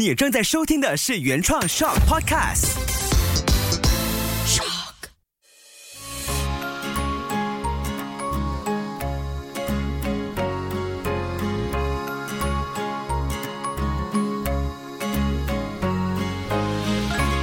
[0.00, 2.68] 你正在收听的是原创 Shock Podcast。
[4.46, 4.94] Shock。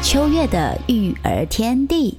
[0.00, 2.16] 秋月的育儿天地。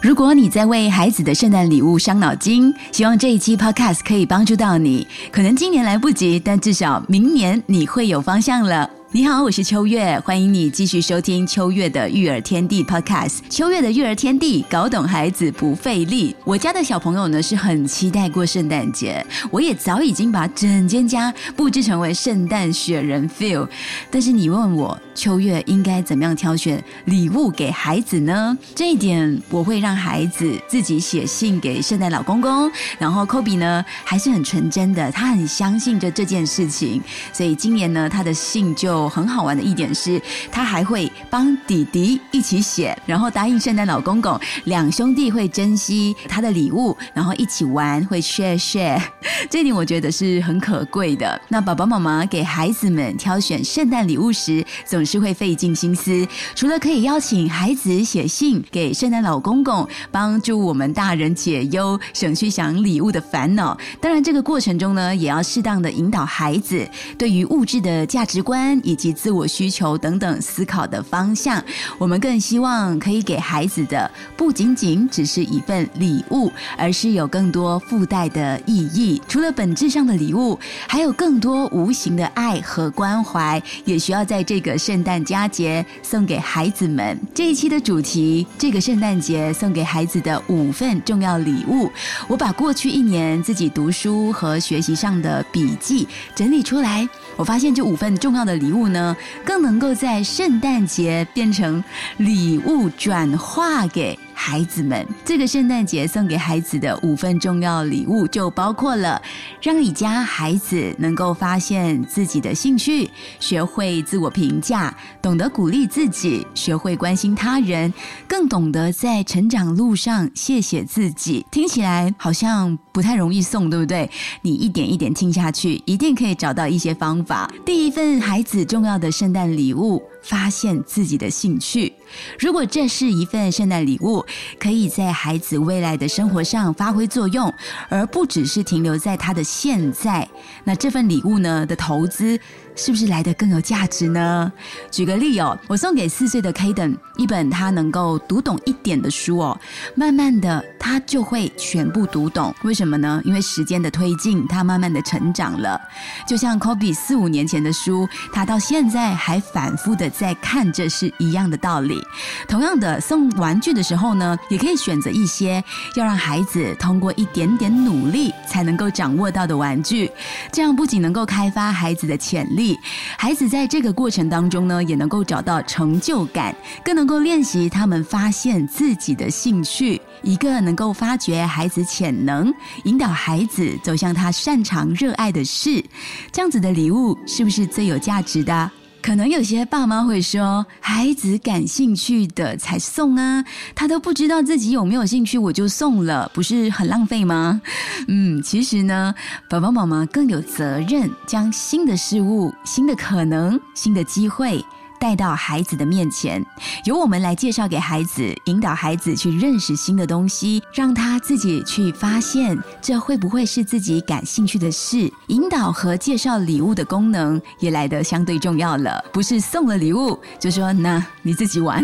[0.00, 5.06] 如果你在为孩子的圣诞礼物伤脑筋，希望这一期 Podcast 可以帮助到你。
[5.30, 8.88] 可能今年来不及，但至少明年你会有方向了。
[9.12, 13.38] 你好，我是秋月，欢迎你继续收听秋月的育儿天地 Podcast。
[13.48, 16.34] 秋月的育儿天地，搞懂孩子不费力。
[16.44, 23.66] 我家的小朋友呢是很期待过圣诞节，我也早已经把整间家布置成为圣诞雪人 feel。
[24.10, 28.58] 但是你问我，秋月应该怎么样挑选礼物给孩子呢？
[28.74, 32.70] 这一点我会让孩子自己写信给圣诞老公公。
[32.98, 37.00] 然后 Kobe 呢还是很纯真的，他很相信着这件事情，
[37.32, 38.95] 所以今年呢他的信就。
[39.02, 49.00] 有很好玩的一点是，他还会帮弟弟一起写，然后答应圣诞老公公，两兄弟会珍惜他的礼物，然后一起玩，会 share share。
[49.50, 51.40] 这点我觉得是很可贵的。
[51.48, 63.76] 那爸爸妈妈给孩子们挑选圣诞礼物时，总是会费尽心思，除了可以邀请孩子写信给圣诞老公公，帮助我们大人解忧，省去想礼物的烦恼。
[64.00, 71.62] 当然，这个过程中呢，也要适当的引导孩子对于物质的价值观以及自我需求等等思考的方向，
[71.98, 79.20] 我们更希望可以给孩子的不仅仅只是一份礼物，而是有更多附带的意义。
[79.26, 87.18] 除了本质上的礼物，还有更多无形的爱和关怀，也需要在这个圣诞佳节送给孩子们。
[87.34, 91.90] 这一期的主题，这个圣诞节送给孩子的五份重要礼物，
[92.28, 98.75] 我把过去一年自己读书和学习上的笔记整理出来，我发现这五份重要的礼物。
[98.76, 101.82] 物呢，更能够在圣诞节变成
[102.18, 104.18] 礼物转化给。
[104.38, 109.20] 孩子们，这个圣诞节送给孩子的五份重要礼物，就包括了
[109.62, 113.10] 让你家孩子能够发现自己的兴趣，
[113.40, 117.92] 学会自我评价，懂得鼓励自己，学会关心他人，
[118.28, 121.44] 更懂得在成长路上谢谢自己。
[121.50, 124.08] 听起来好像不太容易送，对不对？
[124.42, 127.50] 你一点一点听下去，一定可以找到一些方法。
[127.64, 130.02] 第一份孩子重要的圣诞礼物。
[130.26, 131.92] 发现自己的兴趣。
[132.38, 134.24] 如果这是一份圣诞礼物，
[134.58, 137.52] 可以在孩子未来的生活上发挥作用，
[137.88, 140.28] 而不只是停留在他的现在，
[140.64, 142.38] 那这份礼物呢的投资。
[142.78, 144.52] 是不是来的更有价值呢？
[144.90, 149.58] 举个例哦，我送给四岁的 Kaden 一本他能够读懂一点的书哦，
[149.94, 152.54] 慢慢的他就会全部读懂。
[152.64, 153.22] 为什么呢？
[153.24, 155.80] 因为时间的推进，他慢慢的成长了。
[156.28, 162.00] 就像 Kobe 四五年前的书，他到现在还反复的在看，这是一样的道理。
[162.48, 165.62] 同样的，送玩具的时候呢，也可以选择一些
[165.94, 170.10] 要让孩子通过一点点努力才能够掌握到的玩具，
[170.50, 172.78] 这样不仅能够开发孩子的潜力。
[173.18, 176.54] 孩子在这个过程当中呢，也能够找到成就感，
[176.84, 180.00] 更能够练习他们发现自己的兴趣。
[180.22, 182.52] 一个能够发掘孩子潜能，
[182.84, 185.84] 引导孩子走向他擅长热爱的事，
[186.32, 188.70] 这样子的礼物是不是最有价值的？
[189.06, 197.62] 可能有些爸妈会说，孩子感兴趣的才送啊，他都不知道自己有没有兴趣，我就送了，不是很浪费吗？
[198.08, 199.14] 嗯，其实呢，
[199.48, 204.64] 爸爸妈妈更有责任，将新的事物、新的可能、新的机会。
[205.06, 206.44] 带到孩子的面前，
[206.84, 215.08] 由我们来介绍给孩子，引导孩子去认识新的东西，让他自己去发现这会不会是自己感兴趣的事。
[215.28, 221.80] 引导和介绍礼物的功能也来得相对重要了，不是送了礼物就说那你自己玩。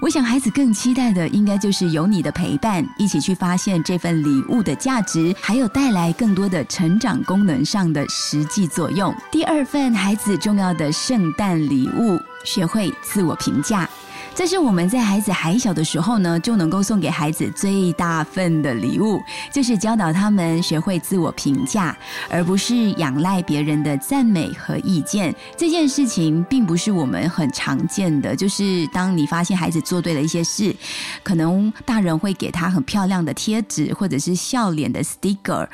[0.00, 9.12] 我想孩子更期待的应该就是有你的陪伴，一起去发现这份礼物的价值，还有带来更多的成长功能上的实际作用。
[9.32, 12.16] 第二份孩子重要的圣诞礼物。
[12.44, 13.88] 学会自我评价。
[14.34, 19.22] 这是我们在孩子还小的时候呢，就能够送给孩子最大份的礼物，
[19.52, 21.96] 就是教导他们学会自我评价，
[22.28, 25.32] 而不是仰赖别人的赞美和意见。
[25.56, 30.74] 这件事情并不是我们很常见的，就是当你发现孩子做对了一些事，
[31.22, 35.66] 可能大人会给他很漂亮的贴纸或者是笑脸的 sticker，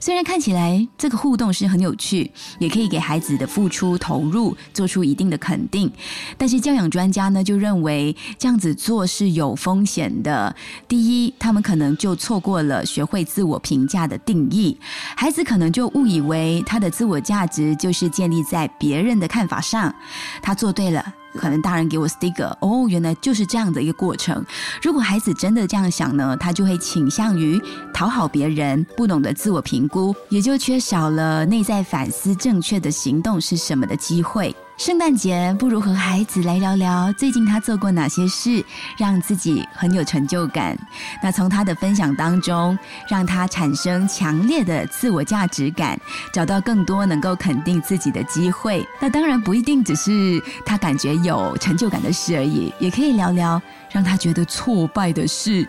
[0.00, 5.90] 虽然看起来这个互动是很有趣，也可以给孩子的付出投入做出一定的肯定，
[6.36, 8.07] 但是教养专家呢就认为。
[8.38, 10.54] 这样子做是有风险的。
[10.86, 14.78] 第一，他们可能就错过了学会自我评价的定义，
[15.16, 19.94] 孩子可能就误以为他的自我价值就是建立在别人的看法上，
[20.42, 21.14] 他做对了。
[21.34, 24.44] 可能大人给我 sticker，哦，原来就是这样的一个过程。
[24.82, 27.60] 如果孩子真的这样想呢，他就会倾向于
[27.92, 34.52] 讨好别人，不懂得自我评估，也就缺少了内在反思正确的行动是什么的机会。
[34.78, 38.64] 圣诞节不如和孩子来聊聊最近他做过哪些事，
[38.96, 40.78] 让自己很有成就感。
[41.20, 42.78] 那从他的分享当中，
[43.08, 46.00] 让他产生强烈的自我价值感，
[46.32, 48.86] 找到更多能够肯定自己的机会。
[49.00, 53.60] 那当然不一定只是他感觉有成就感的事而已，也可以聊聊。
[53.90, 55.66] 让他觉得挫败的事，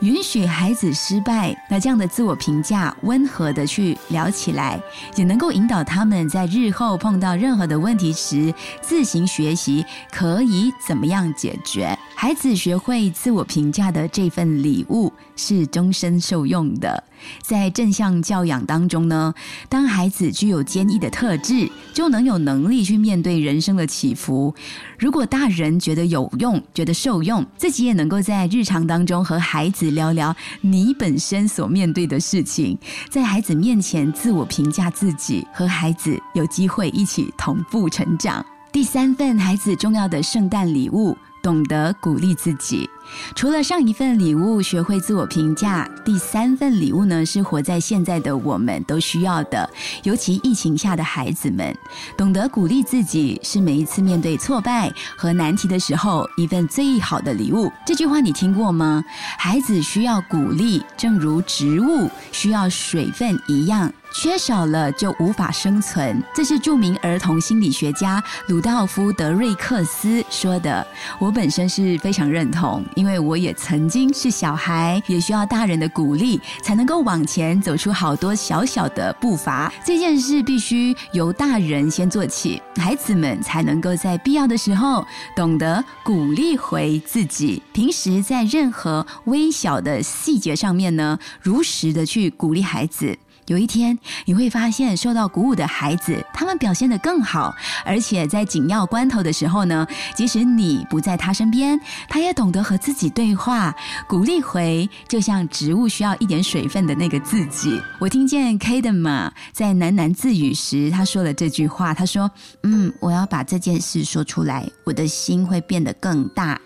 [0.00, 4.80] 允许孩子失败，那这样的自我评价温和的去聊起来，
[5.16, 11.98] 也能够引导他们在日后碰到任何的问题时，自行学习可以怎么样解决。
[12.14, 17.02] 孩子学会自我评价的这份礼物是终身受用的。
[17.42, 19.34] 在正向教养当中呢，
[19.68, 24.54] 当孩子具有坚毅的特质，就能有能力去面对人生的起伏。
[24.98, 32.78] 如果大人觉得有用，觉得受用，自己也能够在日常当中和孩子聊聊你本身所面对的事情，
[33.10, 38.44] 在孩子面前自我评价自己，和孩子有机会一起同步成长。
[38.72, 42.88] 第三份孩子重要的圣诞礼物，懂得鼓励自己。
[43.34, 49.68] 除了上一份礼物，学会自我评价，第三份礼物呢，是活在现在的我们都需要的。
[50.02, 51.74] 尤其疫情下的孩子们，
[52.16, 57.70] 懂得鼓励自己，是每一次面对挫败和难题的时候一份最好的礼物。
[57.86, 59.04] 这句话你听过吗？
[59.38, 63.92] 孩子需要鼓励，正如植物需要水分一样。
[64.14, 70.86] 缺少了就无法生存，这是著名儿童心理学家鲁道夫·德瑞克斯说的。
[71.18, 79.72] 我本身是非常认同，因为我也曾经是小孩，也需要大人的鼓励才能够往前走出好多小小的步伐。
[79.84, 87.62] 这件事必须由大人先做起，孩子们才能够在必要的时候懂得鼓励回自己。
[87.72, 93.16] 平时在任何微小的细节上面呢，如实的去鼓励孩子。
[93.46, 97.54] 有一天，你会发现受到鼓舞的孩子，他们表现得更好，
[97.84, 101.78] 而且在紧要关头的时候呢，即使你不在他身边，
[102.08, 103.74] 他也懂得和自己对话，
[104.06, 107.80] 鼓励回，就像植物需要一点水分的那个自己。
[107.98, 112.30] 我听见 K 的嘛，在喃喃自语时，他说了这句话，他说
[112.62, 116.60] ：“嗯，我要把这件事说出来，我的心会变得更大。”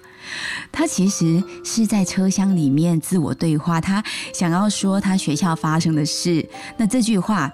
[0.70, 4.02] 他其实是在车厢里面自我对话，他
[4.32, 6.49] 想要说他学校发生的事。
[6.76, 7.52] 那这句话。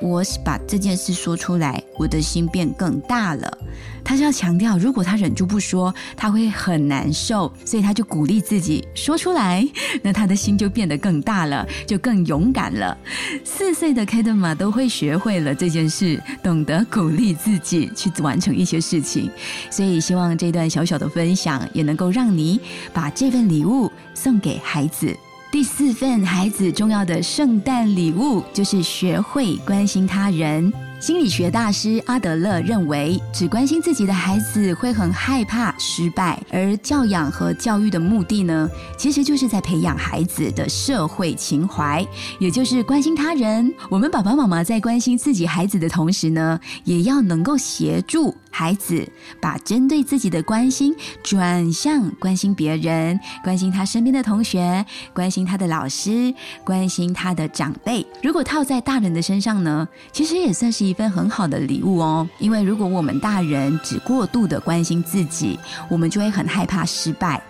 [0.00, 3.58] 我把这件事说出来，我的心变更大了。
[4.04, 9.66] 他是要强调，如果他忍住不说，他会很难受，所以他就鼓励自己说出来，
[10.02, 12.96] 那他的心就变得更大了，就更勇敢了。
[13.44, 19.30] 四岁的 k a d e n 都会学会了这件事，懂得鼓励自己去完成一些事情。
[19.70, 22.60] 所以希望这段小小的分享也能够让你
[22.92, 25.16] 把这份礼物送给孩子。
[25.54, 30.72] 第四份孩子重要的圣诞礼物，就是学会关心他人。
[30.98, 38.68] 心理学大师阿德勒认为，只关心自己的孩子会很害怕失败，而教养和教育的目的呢，
[38.98, 42.04] 其实就是在培养孩子的社会情怀，
[42.40, 43.72] 也就是关心他人。
[43.90, 49.06] 我们爸爸妈妈在关心自己孩子的同时呢，也要能够协助孩子
[49.38, 56.32] 把针对自己的关心转向关心别人，关心他身边的同学，关心他的老师，
[56.64, 58.06] 关心他的长辈。
[58.22, 60.94] 如果套在大人的身上呢，其实也算是一。
[60.94, 67.42] 份很好的礼物哦，因为如果我们大人只过度的关心自己，我们就会很害怕失败，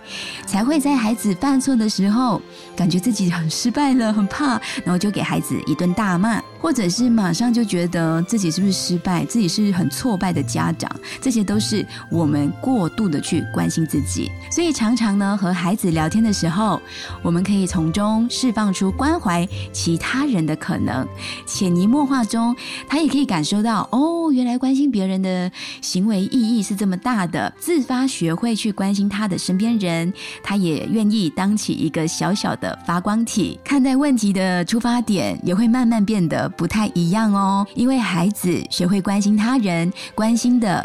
[0.47, 2.41] 才会在孩子犯错的时候，
[2.75, 10.89] 感觉自己很失败了，很怕，然后就给孩子一顿大骂，或者是马上就觉得自己是不是失败，自己是很挫败的家长，
[11.21, 14.29] 这些都是我们过度的去关心自己。
[14.51, 16.81] 所以常常呢，和孩子聊天的时候，
[17.23, 21.07] 我们可以从中释放出关怀其他人的可能，
[21.45, 22.53] 潜移默化中，
[22.89, 23.45] 他也可以感。
[23.45, 30.11] 受到哦，原来关心别人的行为意义是这么大的，自发学会去关心他的身边人，
[30.41, 37.67] 他也愿意当起一个小小的发光体，看待问题的出发点也会慢慢变得不太一样哦。
[37.75, 40.84] 因为孩子学会关心他人，关心的。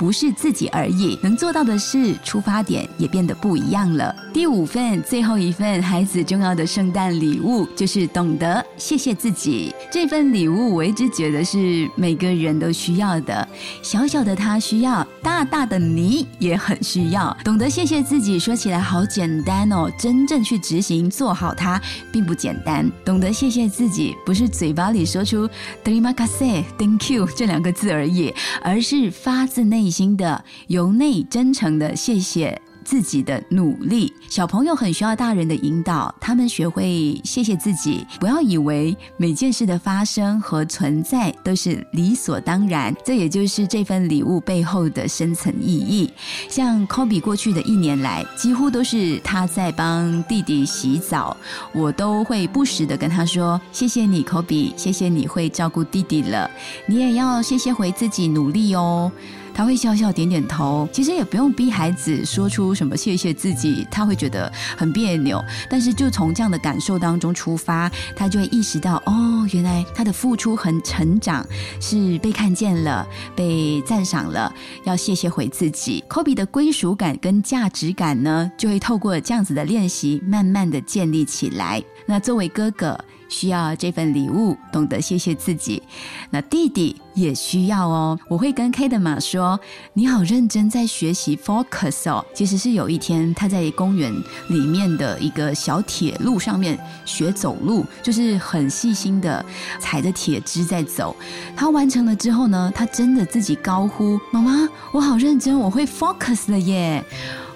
[0.00, 4.16] 不是自己而已，能做到的事，出发点也变得不一样了。
[4.32, 9.74] 第五份，最后一份孩子重要的圣诞礼物，就是懂得谢谢自己。
[9.92, 13.46] 这份礼物，我一直觉得是每个人都需要的。
[13.82, 17.36] 小小的他需要，大大的你也很需要。
[17.44, 21.78] 懂得谢谢自己，说起来好简单哦，真正去执行做好它，
[22.10, 22.90] 并不简单。
[23.04, 25.46] 懂得谢谢自己，不是嘴巴里说出
[25.84, 32.60] “terima kasih”、“thank you” 这两个字而已，而是发自内心的、由内真诚的谢谢。
[32.82, 46.10] 自己的努力，小朋友很需要大人的引导，他们学会谢谢自己，不要以为每件事的发生和存在都是理所当然，这也就是这份礼物背后的深层意义。
[46.48, 51.36] 像 Kobe 过去的一年来，几乎都是他在帮弟弟洗澡，
[51.72, 56.50] 我都会不时的跟他说：“谢谢你，Kobe，谢谢你会照顾弟弟了，
[56.86, 59.12] 你也要谢谢回自己努力哦。”
[59.54, 65.42] 他会笑笑点点头，其实也不用逼孩子说出什么谢谢自己，他会觉得很别扭。
[65.68, 71.46] 但是就从这样的感受当中出发，他就会意识到，哦，原来他的付出和成长
[71.80, 74.52] 是被看见了，被赞赏了，
[74.84, 76.02] 要谢谢回自己。
[76.08, 81.82] 科比的归属感跟价值感呢，就会透过这样子的练习，慢慢的建立起来。
[82.06, 82.98] 那作为哥哥。
[83.30, 85.82] 需要这份礼物，懂得谢谢自己。
[86.28, 88.18] 那弟弟也需要哦。
[88.28, 89.58] 我会跟 K 的马说
[89.94, 94.12] ：“你好认真在学习 focus 哦。”其实是有一天他在公园
[94.48, 99.42] 里面的一个小铁路上面学走路，就是很细心的
[99.78, 101.16] 踩着铁枝在走。
[101.56, 107.04] 他完成了之后呢，他真的自己高呼：“妈妈，我好认真，我会 focus 了耶！”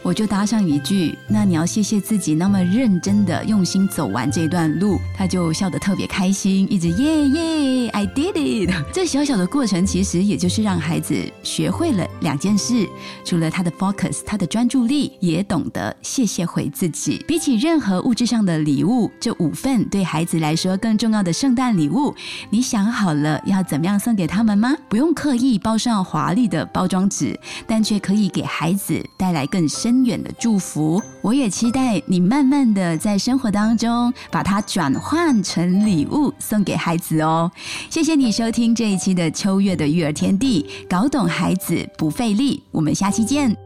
[0.04, 8.70] 我就搭上一句：“那你要谢谢自己，那么认真的用心走完这段路。”他就笑得特别开心，一直耶耶，I did it。
[8.92, 12.86] 这小小的过程其实也就是让孩子学会了两件事：
[13.24, 17.24] 除了他的 focus，他的专注力，也懂得谢谢回自己。
[17.26, 22.14] 比起任何物质上的礼物，这五份对孩子来说更重要的圣诞礼物，
[22.50, 24.76] 你想好了要怎么样送给他们吗？
[24.90, 30.04] 不用刻意包上华丽的包装纸，但却可以给孩子带来更深深。
[30.04, 37.50] 远的祝福，我也期待你慢慢的在生活当中把它转换成礼物送给孩子哦。
[37.88, 42.62] 谢谢你收听这一期的秋月的育儿天地，搞懂孩子不费力。
[42.70, 43.63] 我们下期见。